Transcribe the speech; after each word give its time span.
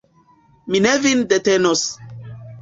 Mi 0.71 0.81
ne 0.85 0.93
vin 1.03 1.21
detenos. 1.35 1.85